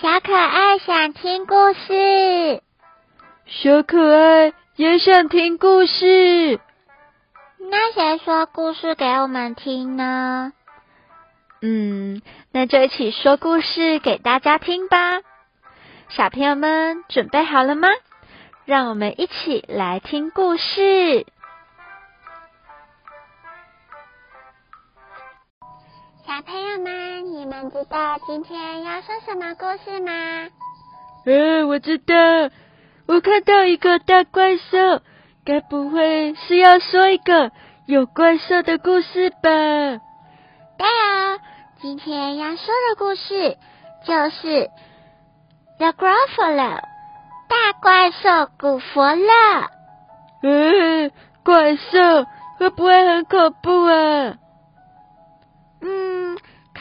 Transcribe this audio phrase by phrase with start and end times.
[0.00, 2.62] 小可爱想听故事，
[3.46, 6.58] 小可爱也想听故事。
[7.58, 10.52] 那谁说故事给我们听呢？
[11.62, 12.20] 嗯，
[12.50, 15.20] 那就一起说故事给大家听吧。
[16.08, 17.86] 小朋友们准备好了吗？
[18.64, 21.24] 让我们一起来听故事。
[26.26, 30.48] 小朋友们，你们知道今天要说什么故事吗？
[31.26, 32.14] 嗯，我知道，
[33.06, 35.02] 我看到一个大怪兽，
[35.44, 37.52] 该不会是要说一个
[37.86, 39.50] 有怪兽的故事吧？
[40.78, 41.36] 对啊，
[41.82, 43.58] 今天要说的故事
[44.06, 44.48] 就是
[45.76, 46.56] 《The Gruffalo》
[47.48, 49.30] 大怪兽古佛勒。
[50.42, 51.10] 嗯，
[51.44, 52.24] 怪兽
[52.58, 54.38] 会不会很恐怖啊？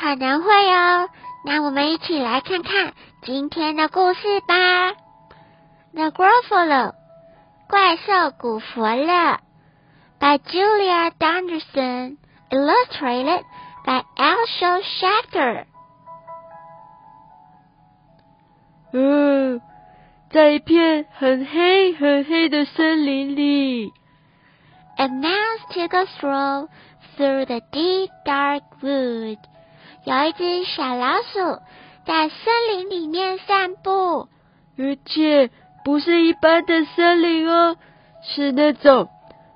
[0.04, 1.08] 可能会哦。
[1.46, 4.92] 那我们一起来看看今天的故事吧。
[5.94, 6.92] The Gruffalo，
[7.70, 9.40] 怪兽古佛勒
[10.20, 13.44] ，by Julia Donaldson，illustrated
[13.86, 15.68] by Elsho Schachter。
[18.92, 19.62] 嗯，
[20.32, 23.94] 在一片很黑很黑的森林里
[24.98, 26.68] ，A mouse took a stroll
[27.16, 29.38] through the deep dark wood。
[30.06, 31.62] 有一只小老鼠
[32.06, 34.28] 在森林里面散步，
[34.78, 35.50] 而且
[35.86, 37.78] 不是一般的森林哦，
[38.22, 39.08] 是那种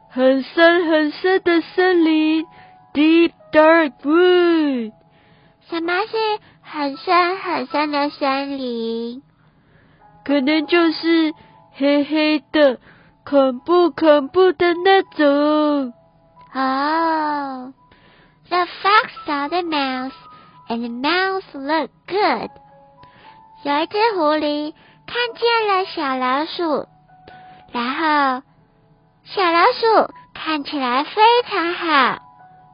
[0.10, 2.46] 很深很深的森林
[2.94, 4.94] ，deep dark wood。
[5.70, 6.18] 什么是
[6.62, 9.22] 很深很深的森林？
[10.24, 11.34] 可能就是
[11.74, 12.80] 黑黑的、
[13.26, 15.94] 恐怖恐怖的那种。
[16.54, 17.74] 哦
[18.50, 20.14] ，The fox saw the mouse,
[20.70, 22.52] and the mouse looked good。
[23.64, 24.74] 有一只狐狸
[25.06, 26.88] 看见了小老鼠，
[27.72, 28.44] 然后
[29.24, 32.22] 小老鼠看起来非常好。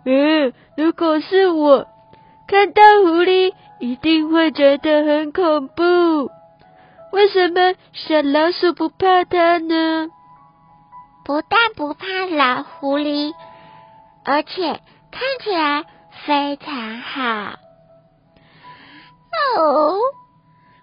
[0.05, 1.87] 嗯，如果是我
[2.47, 6.29] 看到狐狸，一定会觉得很恐怖。
[7.11, 10.09] 为什么小老鼠不怕它呢？
[11.23, 13.33] 不但不怕老狐狸。
[14.25, 14.79] 而且
[15.11, 15.83] 看起来
[16.25, 17.59] 非常好。
[19.56, 20.00] Oh,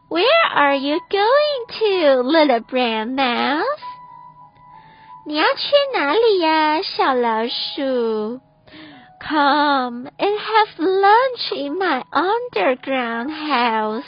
[0.10, 0.24] where
[0.54, 3.64] are you going to, little brown mouse？
[5.26, 8.42] 你要去哪里呀，小老鼠？
[9.28, 14.06] Come and have lunch in my underground house。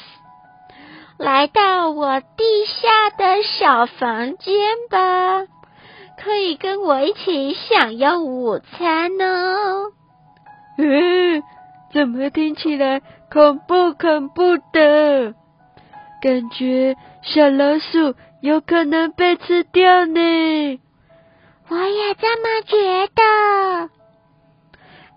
[1.18, 4.56] 来到我地下的小房间
[4.92, 5.48] 吧。
[6.24, 9.86] 可以跟我一起享用午餐呢。
[10.78, 11.44] 嗯，
[11.94, 13.02] 怎么听起来
[13.33, 15.35] 恐怖恐怖的？
[16.21, 20.81] 感觉小老鼠有可能被吃掉呢。
[21.69, 23.91] 我也这么觉得。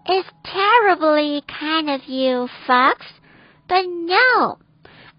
[0.05, 2.99] It's terribly kind of you, Fox,
[3.67, 4.59] but no,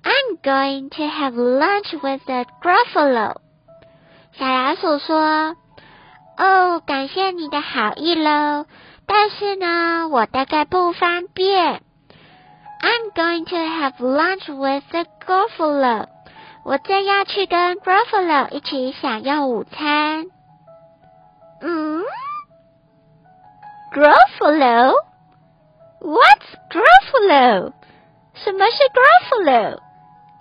[0.02, 3.36] I'm going to have lunch with the Gruffalo。
[4.38, 5.56] 小老鼠说。
[6.38, 8.66] 哦，感谢你的好意喽，
[9.06, 11.82] 但是呢，我大概不方便。
[12.80, 16.08] I'm going to have lunch with the Gruffalo。
[16.64, 20.26] 我正要去跟 Gruffalo 一起享用午餐。
[21.60, 22.02] 嗯
[23.92, 24.94] ，Gruffalo？What's
[26.70, 27.72] Gruffalo？
[28.34, 29.78] 什么是 Gruffalo？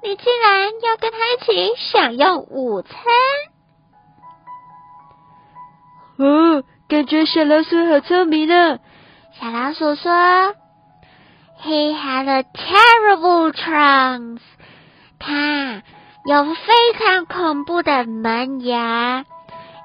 [0.04, 2.94] 你竟然要跟他一起享用午餐？
[6.18, 8.80] 哦，感觉小老鼠好聪明呢。
[9.40, 10.56] 小老鼠说
[11.65, 14.41] ：“He had a terrible trunk。
[15.19, 15.83] 他
[16.25, 19.25] 有非常恐怖的门牙，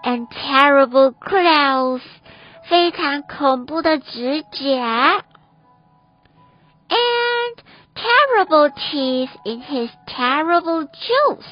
[0.04, 2.02] and terrible claws，
[2.70, 5.24] 非常恐怖的指甲，
[6.90, 7.58] and
[7.96, 11.44] terrible teeth in his terrible jaws，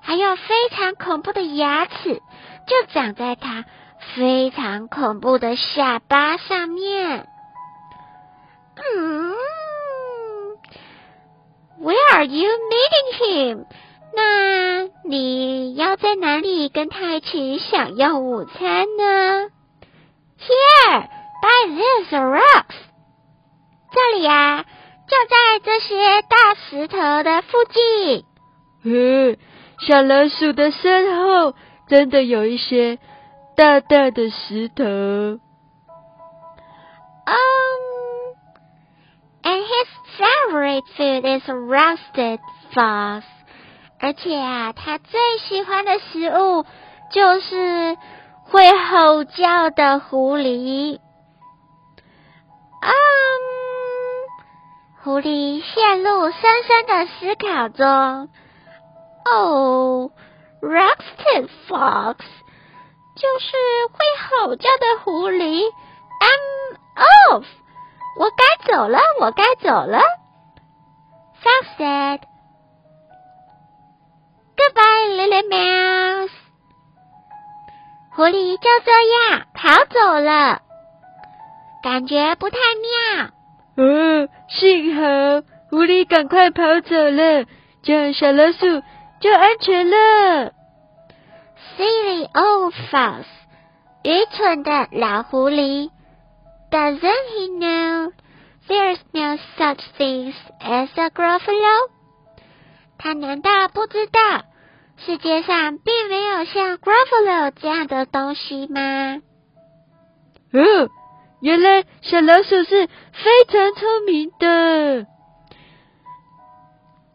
[0.00, 2.20] 还有非常恐怖的牙齿，
[2.66, 3.64] 就长在他。”
[4.16, 7.28] 非常恐怖的下巴上面。
[8.77, 9.33] 嗯
[11.81, 13.65] ，Where are you meeting him？
[14.15, 19.49] 那你要在哪里跟他一起享用午餐呢
[20.39, 21.07] ？Here,
[21.41, 22.75] by these rocks。
[23.91, 24.65] 这里呀，
[25.07, 28.25] 就在这些大石头的附近。
[28.83, 29.37] 嗯，
[29.79, 31.55] 小老鼠的身后
[31.87, 32.99] 真的有一些。
[33.57, 34.83] 大大的石头。
[37.25, 37.76] Um,
[39.46, 42.38] And his favorite food is roasted
[42.72, 43.24] fox.
[43.98, 46.64] 而且啊，他最喜欢的食物
[47.12, 47.96] 就是
[48.44, 50.98] 会吼叫的狐狸。
[52.80, 52.92] 嗯，
[55.02, 58.28] 狐狸陷入深深的思考中。
[59.24, 60.10] 哦，
[60.60, 62.16] roasted fox
[63.16, 63.56] 就是
[63.92, 65.62] 会吼叫的狐狸。
[66.20, 67.44] I'm off，
[68.17, 69.99] 我该走了，我该走了。
[71.43, 72.19] Fox said。
[74.57, 76.31] Goodbye, little mouse。
[78.15, 80.61] 狐狸就这样逃走了，
[81.83, 83.29] 感觉不太妙。
[83.77, 85.01] 哦，幸好
[85.69, 87.45] 狐狸赶快跑走了，
[87.83, 88.81] 这样小老鼠
[89.19, 90.51] 就安全了。
[91.77, 93.25] Silly old fox，
[94.01, 95.91] 愚蠢的老狐狸。
[96.69, 98.11] Doesn't he know
[98.67, 101.89] there's no such things as a gruffalo？
[102.97, 104.43] 他难道不知道
[104.97, 109.21] 世界上并没有像 Gruffalo 这样的东西吗？
[110.51, 110.89] 哦，
[111.41, 115.05] 原来小老鼠是非常聪明的。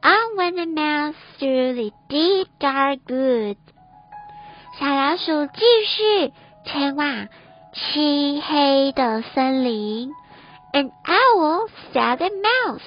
[0.04, 3.56] On went the mouse through the deep dark woods。
[4.78, 6.32] 小老鼠继续
[6.64, 7.28] 前往
[7.72, 10.12] 漆黑的森林。
[10.72, 12.82] An owl saw the mouse。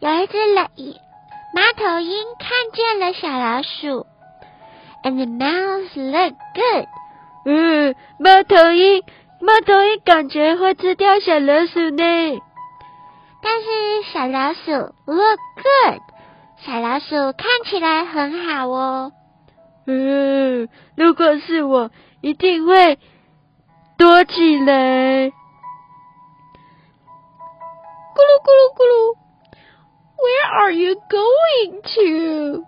[0.00, 0.62] 有一只老
[1.54, 4.06] 猫头鹰看见了小老鼠
[5.02, 6.86] ，and the mouse looked good。
[7.46, 9.02] 嗯，猫头鹰，
[9.40, 12.40] 猫头鹰感觉会吃掉小老鼠呢。
[13.42, 14.70] 但是小老鼠
[15.06, 16.00] look good，
[16.58, 19.12] 小老鼠看起来很好哦。
[19.86, 21.90] 嗯，如果是我，
[22.20, 22.98] 一定会
[23.96, 25.32] 躲起来。
[28.14, 29.16] 咕噜咕噜咕噜。
[30.16, 32.64] Where are you going to,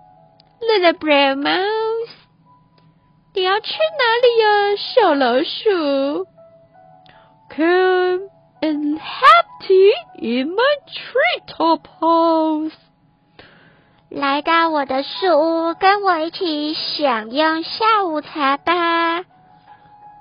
[0.61, 2.11] little brown mouse？
[3.35, 6.27] 你要去哪里呀，小老鼠
[7.49, 8.29] ？Come
[8.61, 12.75] and have tea in my treetop house。
[14.09, 19.25] 来到我的树屋，跟我一起享用下午茶吧。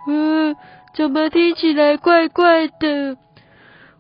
[0.08, 0.56] 嗯，
[0.96, 3.18] 怎么听起来怪怪的？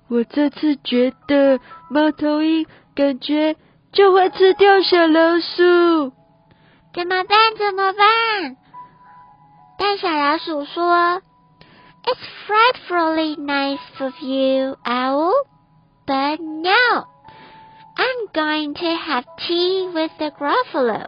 [0.08, 1.60] 我这次觉得
[1.90, 2.66] 猫头鹰。
[2.96, 3.58] 感觉
[3.92, 6.14] 就会吃掉小老鼠，
[6.94, 7.38] 怎么办？
[7.58, 8.56] 怎么办？
[9.78, 11.22] 但小老鼠说
[12.06, 15.34] ：“It's frightfully nice of you, owl,
[16.08, 17.04] but no,
[17.98, 21.08] I'm going to have tea with the Gruffalo。”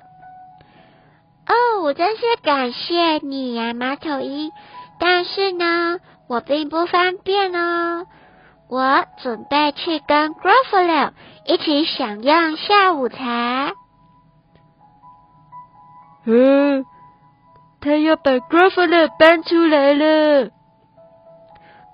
[1.48, 4.52] 哦，真是感谢你呀，猫头鹰。
[5.00, 8.06] 但是呢，我并不方便哦。
[8.70, 11.12] 我准备去跟 Gruffalo
[11.46, 13.72] 一起享用下午茶。
[16.26, 16.86] 嗯，
[17.80, 20.50] 他要把 Gruffalo 搬出来了。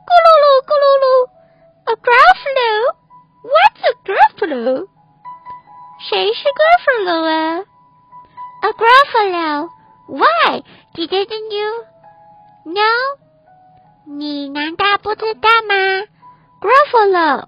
[0.06, 1.06] 咕噜噜，咕噜噜
[1.85, 4.88] ，A Gruffalo？What's a Gruffalo？
[5.99, 7.63] 谁是 Gruffalo 啊
[8.63, 11.53] ？A Gruffalo？Why？Didn't
[12.64, 12.81] you？No？
[14.05, 16.05] 你难道不知道吗？
[16.60, 17.46] Gruffalo.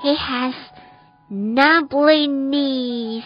[0.00, 0.54] He has
[1.30, 3.24] knobbly knees，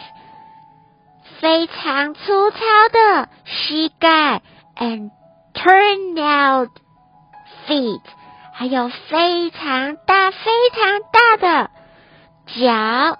[1.41, 2.59] 非常粗糙
[2.91, 4.41] 的膝盖，
[4.77, 5.11] and
[5.53, 6.71] turned out
[7.67, 8.01] feet，
[8.55, 11.71] 还有非常大、非常大的
[12.47, 13.19] 脚，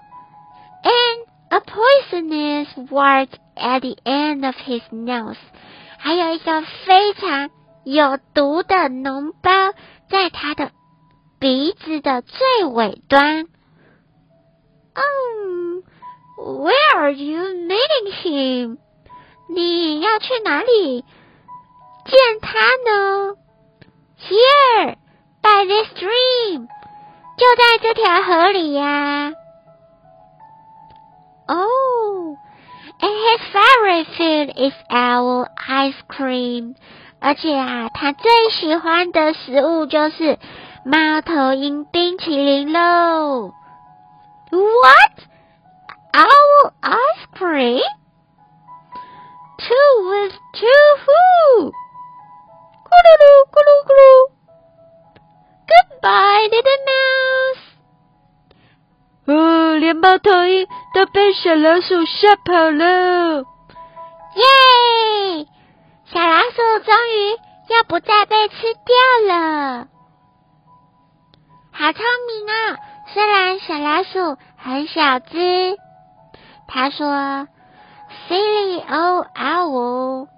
[0.83, 5.37] and a poisonous wart at the end of his nose，
[5.99, 7.51] 还有一个非常
[7.90, 9.50] 有毒的脓包
[10.10, 10.72] 在他的
[11.38, 13.46] 鼻子的最尾端。
[14.92, 15.82] 嗯
[16.36, 18.76] ，Where are you meeting him？
[19.48, 21.00] 你要去哪里
[22.04, 23.36] 见他呢
[24.20, 24.96] ？Here,
[25.40, 26.68] by this stream，
[27.38, 29.32] 就在这条河里呀。
[31.46, 32.36] Oh,
[33.00, 36.74] and his favorite food is owl ice cream。
[37.20, 40.38] 而且啊，他最喜欢的食物就是。
[40.84, 43.52] 猫头鹰冰淇淋喽
[44.50, 45.18] ！What?
[46.14, 47.82] Owl ice cream?
[49.58, 51.72] Two with two who?
[52.84, 54.00] 咕噜噜咕噜咕噜。
[55.68, 57.64] Goodbye, little mouse.
[59.26, 63.44] 哦，连猫头鹰都被小老鼠吓跑了。
[64.36, 64.44] 耶！
[66.12, 67.36] 小老鼠终于
[67.74, 69.88] 要不再被吃掉了。
[71.70, 72.78] 好聪明啊！
[73.12, 75.76] 虽然小老鼠很小只，
[76.66, 77.48] 他说
[78.28, 80.28] ：“Silly old owl,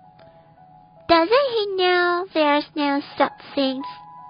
[1.08, 3.82] doesn't he know there's no such thing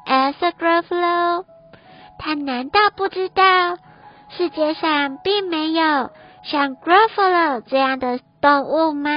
[0.06, 1.44] as a gruffalo？”
[2.18, 3.78] 他难道不知道
[4.28, 6.10] 世界上并没有
[6.44, 9.10] 像 gruffalo 这样的动物吗？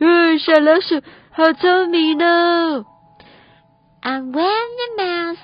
[0.00, 1.00] 嗯，小老鼠
[1.32, 2.84] 好聪明呢。
[4.02, 5.38] And when the mouse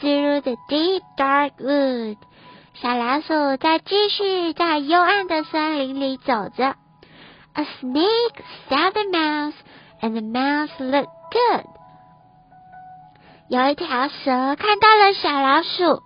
[0.00, 2.16] through the deep dark wood，
[2.74, 6.76] 小老鼠在继续在幽暗的森林里走着。
[7.54, 9.54] A snake saw the mouse,
[10.00, 11.64] and the mouse looked good.
[13.48, 16.02] 有一条蛇看到了小老鼠，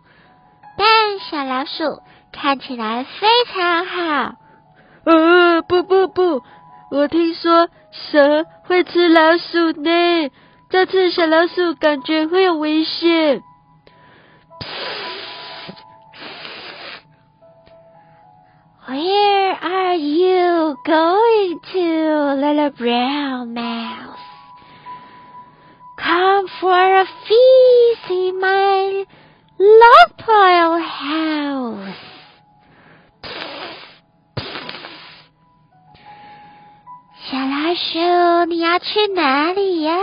[0.76, 2.02] 但小老鼠
[2.33, 4.35] 看起来非常好。
[5.04, 6.42] 呃，不不不，
[6.90, 10.30] 我听说蛇会吃老鼠呢。
[10.70, 13.42] 这次小老鼠感觉会有危险。
[18.88, 24.18] Where are you going to, little brown mouse?
[25.97, 29.04] Come for a feast in my
[29.59, 32.10] log pile house.
[37.30, 39.94] 小老鼠，你要去哪里呀？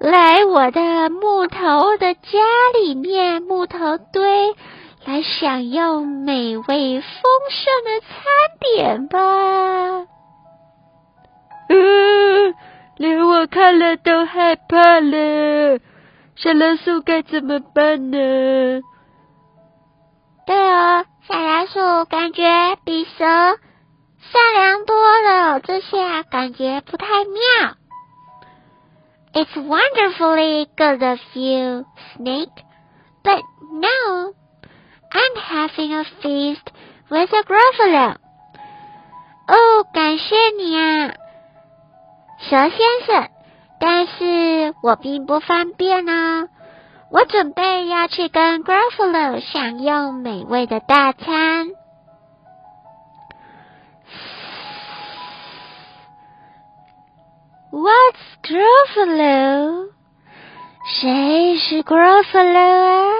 [0.00, 2.30] 来我的木头的家
[2.74, 4.52] 里面，木头堆，
[5.04, 8.16] 来享用美味丰盛的餐
[8.58, 9.18] 点吧。
[11.68, 12.54] 嗯，
[12.96, 15.78] 连我看了都害怕了。
[16.34, 18.18] 小老鼠该怎么办呢？
[20.48, 22.42] 对哦，小老鼠感觉
[22.84, 23.24] 比蛇
[24.32, 27.76] 善良多了，这下感觉不太妙。
[29.32, 31.84] It's wonderfully good of you,
[32.16, 32.50] Snake,
[33.22, 33.42] but
[33.72, 34.34] no,
[35.10, 36.66] I'm having a feast
[37.10, 38.16] with a Gruffalo.
[39.46, 41.14] 哦，感谢你啊，
[42.38, 43.28] 蛇先生，
[43.78, 46.48] 但是我并不方便呢。
[47.10, 51.70] 我准备要去跟 Gruffalo 享用美味的大餐。
[57.75, 59.89] What's Gruffalo？
[60.85, 63.11] 谁是 Gruffalo 啊？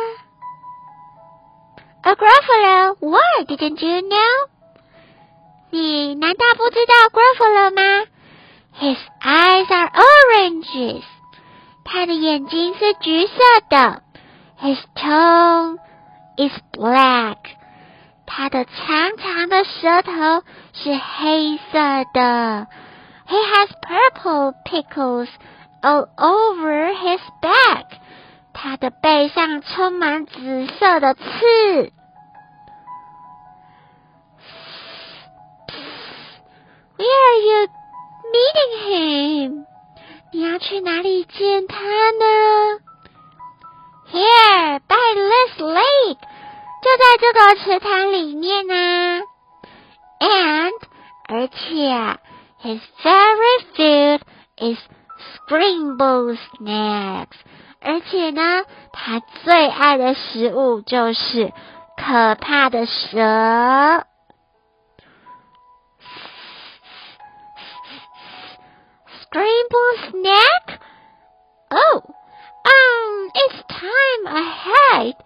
[2.03, 2.95] A Gruffalo?
[2.99, 4.49] Why didn't you know？
[5.69, 8.07] 你难道不知道 Gruffalo 吗？
[8.79, 11.03] His eyes are oranges。
[11.85, 13.33] 他的眼睛是橘色
[13.69, 14.01] 的。
[14.61, 15.77] His tongue
[16.37, 17.37] is black。
[18.25, 22.67] 他的长长的舌头是黑色的。
[23.27, 25.29] He has purple pickles
[25.81, 27.85] all over his back.
[28.53, 31.21] 他的背上充满紫色的刺。
[36.97, 37.67] Where are you
[38.33, 39.65] meeting him?
[40.33, 42.79] 你要去哪里见他呢？
[44.11, 46.19] Here, by this lake，
[46.81, 49.23] 就在这个池塘里面呢。
[50.19, 50.73] And，
[51.27, 52.19] 而且。
[52.65, 54.21] His favorite food
[54.57, 54.77] is
[55.35, 57.37] scrambled snacks，
[57.81, 58.63] 而且呢，
[58.93, 61.51] 他最爱的食物就是
[61.97, 64.05] 可怕的蛇。
[69.23, 70.79] Scrambled snack?
[71.69, 72.03] Oh,
[72.65, 75.17] um, it's time I hide.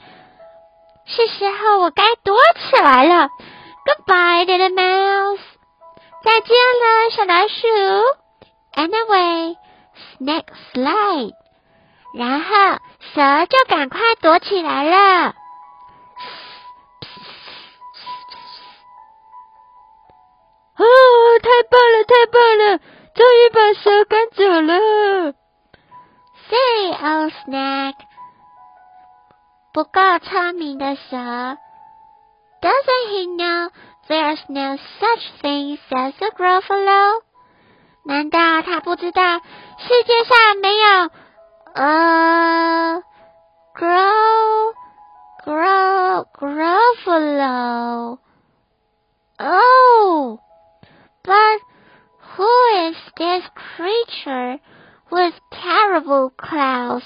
[1.06, 3.30] 是时候我该躲起来了。
[3.86, 5.29] Goodbye, little mouse.
[6.23, 7.67] 再见了，小老鼠。
[8.75, 9.57] Anyway,
[10.19, 11.35] snake slide，
[12.15, 12.79] 然后
[13.15, 15.35] 蛇就赶快躲起来了。
[20.77, 20.85] 哦，
[21.43, 22.79] 太棒了，太棒了，
[23.15, 25.35] 终于把蛇赶走了。
[26.49, 27.99] Say, old snake，
[29.73, 31.59] 不够聪明的蛇。
[32.61, 33.71] Doesn't he know?
[34.10, 37.24] There's no such thing as a Gruffalo。
[38.04, 39.39] 难道他不知道
[39.80, 41.10] 世界上没有
[41.74, 43.01] 呃
[43.74, 44.74] grow
[45.44, 46.25] grow
[49.38, 50.39] Gruffalo？Oh,
[51.24, 51.60] but
[52.38, 52.48] who
[52.89, 53.44] is this
[53.75, 54.60] creature
[55.10, 57.04] with terrible claws？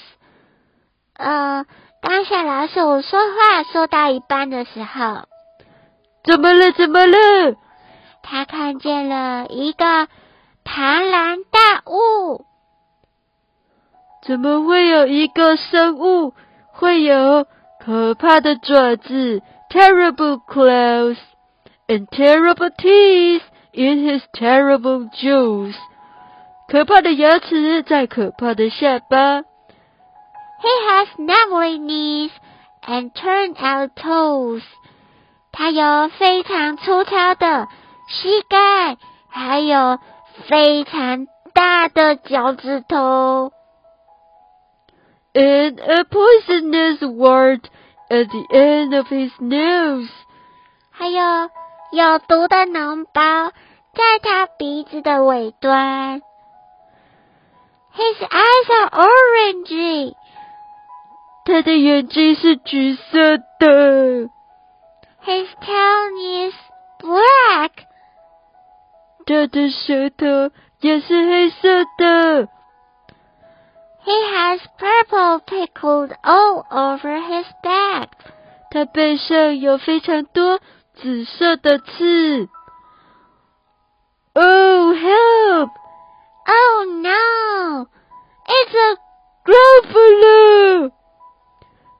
[1.14, 1.64] 呃，
[2.02, 5.26] 当小老鼠说话说到一半的时候。
[6.25, 6.71] 怎么了？
[6.71, 7.55] 怎么了？
[8.23, 10.07] 他看见了一个
[10.63, 12.45] 庞然大物。
[14.25, 16.33] 怎么会有一个生物
[16.71, 17.45] 会有
[17.79, 21.17] 可怕的爪子，terrible claws
[21.87, 25.75] and terrible teeth in his terrible jaws。
[26.67, 29.41] 可怕的牙齿在可怕的下巴。
[29.41, 32.31] He has knuckly knees
[32.87, 34.63] and turned out toes.
[35.57, 37.69] 他有非常粗糙的
[38.09, 38.97] 膝盖，
[39.29, 39.99] 还有
[40.49, 43.53] 非常大的脚趾头。
[45.33, 47.69] and a poisonous wart
[48.09, 50.09] at the end of his nose.
[50.91, 51.49] 还有
[51.91, 53.51] 有毒的脓包
[53.93, 56.21] 在他鼻子的尾端。
[57.95, 60.15] His eyes are orangey.
[61.45, 64.29] 他的眼睛是橘色的，
[65.24, 66.54] His tongue is
[67.00, 67.70] black.
[69.26, 72.48] 他的舌头也是黑色的。
[74.04, 78.08] He has purple pickled all over his back.
[78.70, 80.60] 他背上有非常多
[80.94, 82.48] 紫色的刺。
[84.34, 85.70] Oh help!
[86.46, 87.88] Oh no!
[88.46, 88.96] It's a
[89.44, 90.92] Gruffalo！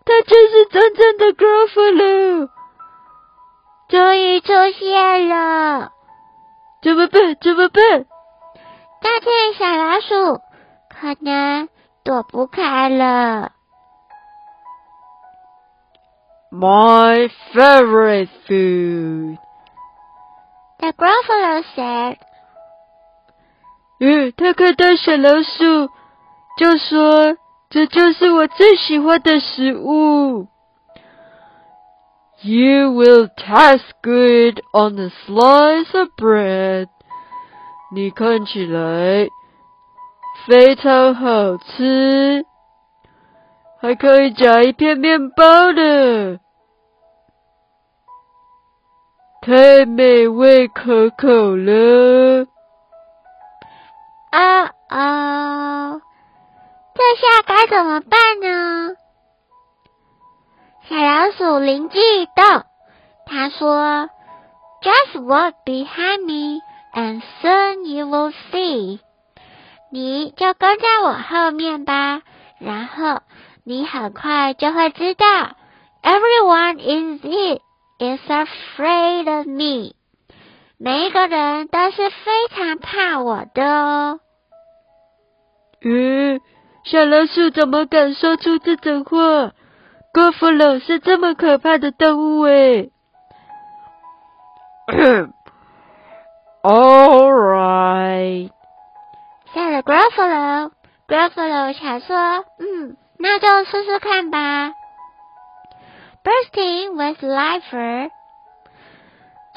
[0.04, 1.23] 他真是真正的
[4.45, 5.91] 出现了。
[6.81, 7.35] 怎么办？
[7.41, 8.05] 怎么办？
[9.01, 10.39] 大件小老鼠
[10.89, 11.67] 可能
[12.03, 13.51] 躲不开了。
[16.51, 19.37] My favorite food。
[20.77, 22.17] The Gruffalo said,
[23.99, 25.89] 嗯，他看到小老鼠，
[26.57, 27.37] 就说
[27.69, 30.47] ：“这就是我最喜欢的食物。”
[32.47, 36.89] You will taste good on a slice of bread。
[37.91, 39.27] 你看起来
[40.45, 42.45] 非常好吃，
[43.81, 46.39] 还可以夹一片面包的，
[49.41, 52.45] 太美味可口了。
[54.31, 56.01] 哦哦，
[56.93, 58.95] 这下该怎么办呢？
[60.87, 62.63] 小老鼠灵机一动，
[63.25, 64.07] 他说
[64.83, 66.61] ：“Just walk behind me,
[66.93, 68.99] and soon you will see。”
[69.91, 72.21] 你就跟在我后面吧，
[72.59, 73.21] 然后
[73.63, 75.25] 你很快就会知道。
[76.03, 77.61] Everyone is it
[77.97, 79.95] is afraid of me。
[80.77, 84.19] 每一个人都是非常怕我的哦。
[85.81, 86.39] 嗯，
[86.83, 89.53] 小老鼠怎么敢说出这种话
[90.14, 92.90] ？Gruffalo 是这么可怕的动物诶。
[96.62, 98.50] All right，
[99.54, 102.16] said Gruffalo。Gruffalo 想说，
[102.58, 104.72] 嗯，那就试试看吧。
[106.22, 108.10] Bursting with laughter,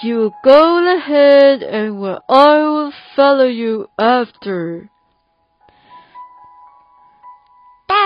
[0.01, 4.87] you go ahead and well, I will follow you after。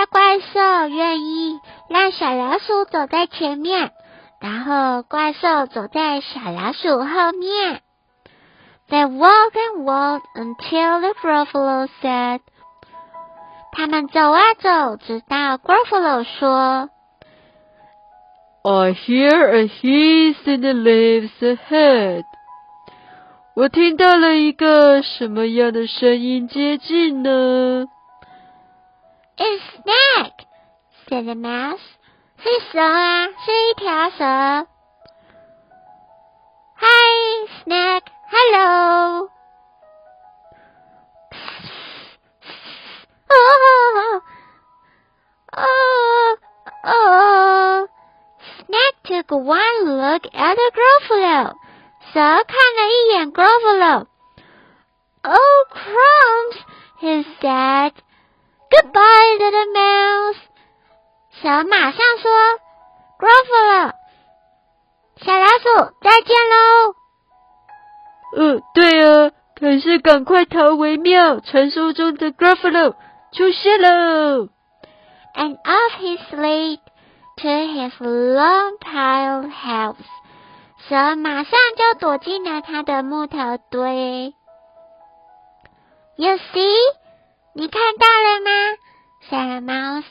[0.05, 3.91] 怪兽愿意让小老鼠走在前面，
[4.39, 7.81] 然后怪兽走在小老鼠后面。
[8.89, 12.41] They walked and walked until the Gruffalo said，
[13.71, 16.89] 他们走啊走，直到 Gruffalo 说
[18.65, 22.23] I hear a hiss in the leaves ahead。
[23.55, 27.85] 我听到了一个什么样的声音接近呢？
[31.12, 31.80] said the mouse。
[32.40, 34.66] 是蛇啊，是一条蛇。
[36.80, 38.06] Hi, snake.
[38.30, 39.30] Hello.
[43.30, 43.34] 哦
[45.52, 45.62] 哦
[46.84, 47.88] 哦！
[48.58, 51.56] Snake took one look at the Gruffalo.
[52.12, 54.06] 蛇看了一眼 Gruffalo.
[55.24, 56.56] Oh crumbs,
[57.00, 57.92] he said.
[58.70, 60.40] Goodbye, little mouse.
[61.43, 62.31] 蛇马上说
[63.19, 63.91] ：“Gruffalo，
[65.17, 66.95] 小老鼠，再见喽。
[68.37, 71.41] 呃，对啊，可是赶快逃为妙。
[71.41, 72.95] 传说中的 Gruffalo
[73.33, 74.47] 出现了。
[75.35, 76.79] And off he slid
[77.35, 79.97] to his long pile house.
[80.87, 84.33] 蛇马上就躲进了他的木头堆。
[86.15, 86.77] You see，
[87.53, 88.49] 你看到了吗
[89.29, 90.05] ？said the mouse.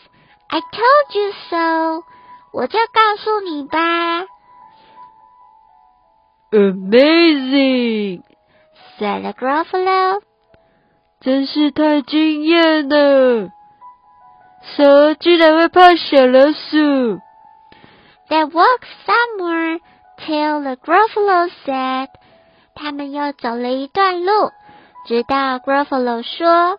[0.55, 2.05] I told you so.
[2.53, 4.27] 我就告诉你吧。
[6.51, 8.21] Amazing，said
[9.23, 10.21] the Gruffalo.
[11.23, 13.49] 真是太惊艳了！
[14.77, 17.21] 蛇居然会怕小老鼠。
[18.29, 19.81] They walked somewhere
[20.19, 22.09] till the Gruffalo said，
[22.75, 24.51] 他们又走了一段路，
[25.07, 26.79] 直到 Gruffalo 说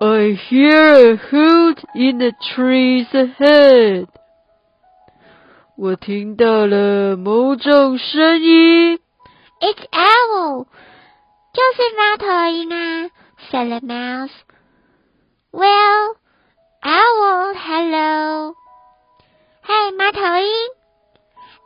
[0.00, 4.08] I hear a hoot in the trees ahead。
[5.76, 8.98] 我听到了某种声音。
[9.60, 10.66] ，It's owl，
[11.52, 13.10] 就是猫头鹰啊，
[13.50, 14.32] said the mouse.
[15.50, 16.16] Well,
[16.82, 18.54] owl, hello.
[19.64, 20.52] Hey, 猫头鹰。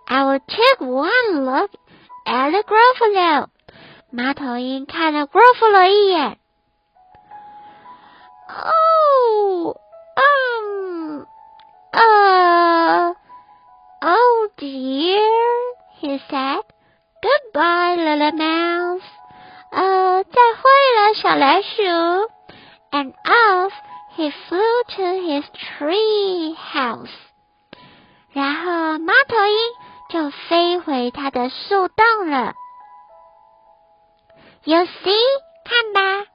[0.08, 1.70] Owl took one look
[2.26, 3.48] at the Gruffalo.
[4.10, 6.38] 猫头鹰看了 Gruffalo 一眼。
[8.48, 9.74] Oh,
[10.16, 11.26] um,
[11.92, 13.14] uh,
[14.02, 15.22] oh dear,
[16.00, 16.62] he said.
[17.22, 19.02] Goodbye, little mouse.
[19.70, 21.82] 呃，再会了，小老鼠。
[22.90, 23.72] And off
[24.16, 27.10] he flew to his tree house.
[28.32, 29.56] 然后猫头鹰
[30.08, 32.54] 就飞回它的树洞了。
[34.64, 35.16] You see，
[35.64, 36.26] 看吧，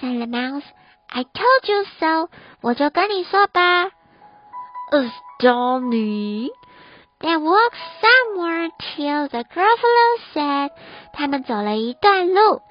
[0.00, 0.64] said the mouse.
[1.08, 2.28] I told you so，
[2.62, 3.90] 我就跟你说吧。
[4.90, 6.50] Astounding！
[7.20, 10.70] They walked somewhere till the Gruffalo said，
[11.12, 12.62] 他们走了一段路，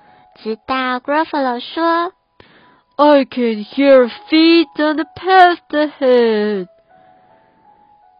[0.43, 2.13] 直到 Gruffalo 说
[2.97, 6.67] I can hear feet on the path ahead。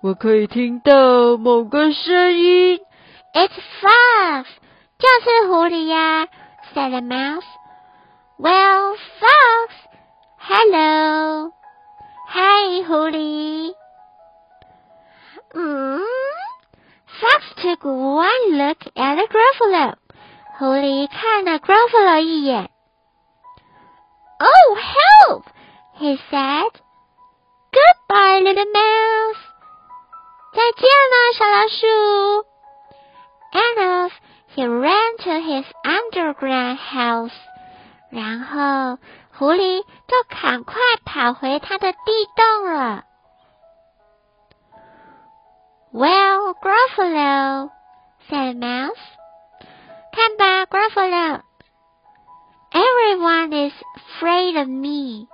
[0.02, 2.80] 我可以听到某个声音。
[3.34, 4.46] It's fox，
[4.98, 6.28] 就是狐狸呀，
[6.74, 7.46] said the mouse.
[8.40, 9.70] Well, fox,
[10.46, 11.52] hello,
[12.28, 13.74] hi 狐狸。
[15.54, 16.02] 嗯，
[17.20, 19.96] Fox took one look at the Gruffalo，
[20.58, 22.70] 狐狸看了 Gruffalo 一眼。
[24.40, 25.44] Oh, help!
[26.00, 26.72] He said.
[27.72, 29.38] Goodbye, little mouse.
[30.54, 32.46] 再见了，小老鼠。
[33.54, 34.12] And off
[34.56, 37.36] he ran to his underground house.
[38.10, 38.98] 然后
[39.39, 41.99] 狐狸就赶快跑回它的地
[42.35, 43.05] 洞了。
[45.93, 47.71] Well, Gruffalo,
[48.29, 48.97] said Mouse.
[50.13, 51.43] 看吧，Gruffalo.
[52.73, 55.29] Everyone is afraid of me.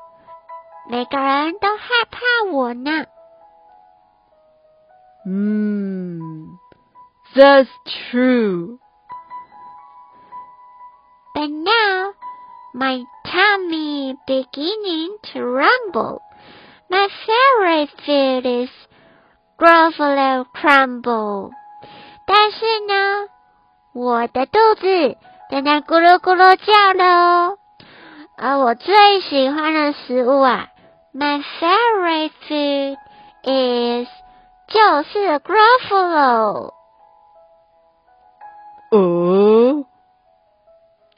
[0.88, 3.06] 每个人都害怕我呢。
[5.24, 6.58] 嗯
[7.34, 7.68] ，That's
[8.10, 8.78] true。
[11.34, 12.14] But now
[12.74, 16.22] my tummy beginning to rumble.
[16.90, 18.70] My favorite food is
[19.58, 21.50] Gruffalo crumble.
[22.26, 23.28] 但是呢，
[23.94, 25.16] 我的肚子
[25.50, 27.58] 正在咕噜咕噜叫了哦。
[28.36, 30.68] 而我最喜欢的食物啊
[31.14, 32.96] ，My favorite food
[33.44, 34.08] is
[34.68, 36.72] 就是 Gruffalo。
[38.90, 39.84] 哦，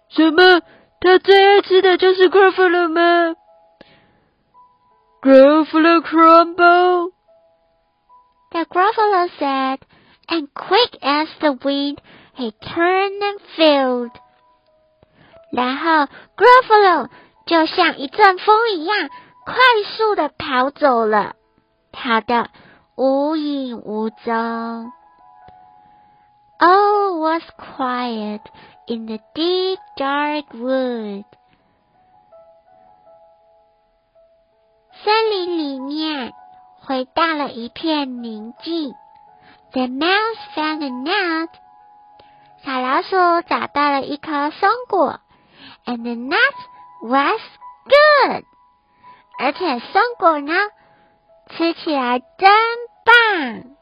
[0.08, 0.62] 什么？
[1.04, 3.36] 他最爱吃的就是 Gruffalo 吗
[5.20, 7.10] ？Gruffalo crumble。
[8.50, 9.80] The Gruffalo said,
[10.28, 11.98] and quick as the wind,
[12.34, 14.12] he turned and fled.
[15.52, 17.10] 然后 Gruffalo
[17.44, 19.10] 就像一阵风一样，
[19.44, 19.54] 快
[19.98, 21.34] 速的跑走了，
[21.92, 22.48] 跑得
[22.96, 24.90] 无影无踪。
[26.58, 28.41] All was quiet
[28.87, 31.25] in the deep dark wood.
[35.03, 36.33] 森林里面
[36.81, 38.93] 回到了一片宁静。
[39.71, 41.49] The mouse found a nut.
[42.65, 45.19] 小老鼠找到了一颗松果，
[45.85, 46.55] and the nut
[47.01, 47.39] was
[47.85, 48.43] good.
[49.37, 50.53] 而且松果呢，
[51.49, 52.49] 吃起来真
[53.05, 53.72] 棒。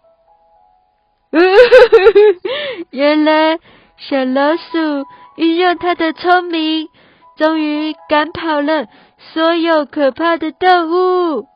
[2.90, 3.58] 原来
[3.96, 6.88] 小老鼠运用它的聪明，
[7.36, 8.86] 终于赶跑了
[9.32, 11.46] 所有可怕的动物。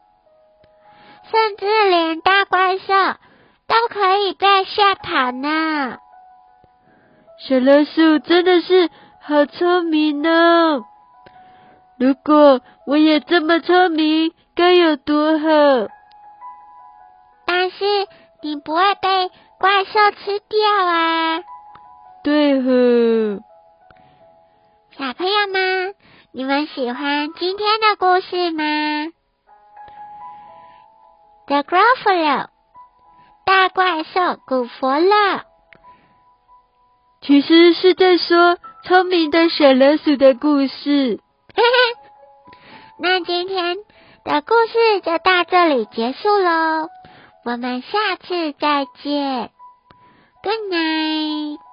[1.30, 2.84] 甚至连大怪兽
[3.66, 5.98] 都可以被吓跑呢。
[7.46, 8.88] 小老鼠真的是
[9.20, 10.84] 好聪明哦！
[11.98, 15.48] 如果我也这么聪明，该有多好！
[17.44, 17.84] 但是
[18.42, 21.40] 你不会被怪兽吃掉啊！
[22.22, 23.40] 对呵，
[24.96, 25.94] 小朋友们，
[26.32, 28.62] 你们喜欢今天的故事吗
[31.46, 32.48] ？The Gruffalo，
[33.44, 35.42] 大怪兽古佛乐。
[37.22, 41.20] 其实是在说聪明的小老鼠的故事。
[42.98, 43.76] 那今天
[44.24, 46.88] 的故事就到这里结束喽。
[47.46, 49.52] 我们下次再见。
[50.42, 51.65] Good night。